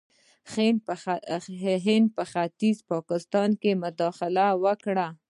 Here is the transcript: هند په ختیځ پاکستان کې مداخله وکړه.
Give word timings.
هند 1.85 2.07
په 2.15 2.23
ختیځ 2.31 2.77
پاکستان 2.91 3.49
کې 3.61 3.71
مداخله 3.83 4.45
وکړه. 4.63 5.07